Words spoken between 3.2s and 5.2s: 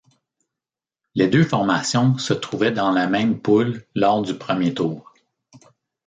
poule lors du premier tour.